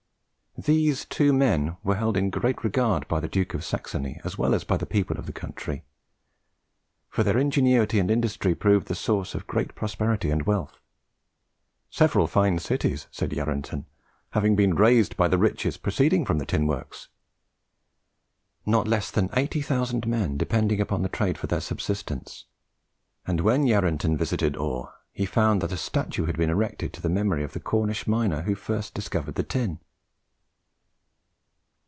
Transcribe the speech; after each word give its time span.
These 0.57 1.05
two 1.05 1.31
men 1.31 1.77
were 1.81 1.95
held 1.95 2.17
in 2.17 2.29
great 2.29 2.61
regard 2.61 3.07
by 3.07 3.21
the 3.21 3.29
Duke 3.29 3.53
of 3.53 3.63
Saxony 3.63 4.19
as 4.25 4.37
well 4.37 4.53
as 4.53 4.65
by 4.65 4.75
the 4.75 4.85
people 4.85 5.17
of 5.17 5.25
the 5.25 5.31
country; 5.31 5.85
for 7.07 7.23
their 7.23 7.37
ingenuity 7.37 7.99
and 7.99 8.11
industry 8.11 8.53
proved 8.53 8.87
the 8.87 8.93
source 8.93 9.33
of 9.33 9.47
great 9.47 9.73
prosperity 9.75 10.29
and 10.29 10.45
wealth, 10.45 10.77
"several 11.89 12.27
fine 12.27 12.59
cities," 12.59 13.07
says 13.11 13.29
Yarranton, 13.31 13.85
"having 14.31 14.57
been 14.57 14.73
raised 14.75 15.15
by 15.15 15.29
the 15.29 15.37
riches 15.37 15.77
proceeding 15.77 16.25
from 16.25 16.37
the 16.37 16.45
tin 16.45 16.67
works" 16.67 17.07
not 18.65 18.89
less 18.89 19.09
than 19.09 19.29
80,000 19.33 20.05
men 20.05 20.35
depending 20.35 20.81
upon 20.81 21.01
the 21.01 21.07
trade 21.07 21.37
for 21.37 21.47
their 21.47 21.61
subsistence; 21.61 22.43
and 23.25 23.39
when 23.39 23.63
Yarranton 23.63 24.17
visited 24.17 24.57
Awe, 24.57 24.89
he 25.13 25.25
found 25.25 25.61
that 25.61 25.71
a 25.71 25.77
statue 25.77 26.25
had 26.25 26.35
been 26.35 26.49
erected 26.49 26.91
to 26.91 27.01
the 27.01 27.07
memory 27.09 27.43
of 27.45 27.53
the 27.53 27.61
Cornish 27.61 28.05
miner 28.05 28.41
who 28.41 28.53
first 28.53 28.93
discovered 28.93 29.35
the 29.35 29.43
tin. 29.43 29.79